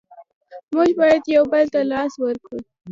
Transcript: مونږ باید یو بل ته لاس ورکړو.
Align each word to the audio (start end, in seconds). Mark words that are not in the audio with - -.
مونږ 0.73 0.91
باید 0.99 1.23
یو 1.35 1.43
بل 1.51 1.65
ته 1.73 1.79
لاس 1.91 2.13
ورکړو. 2.23 2.57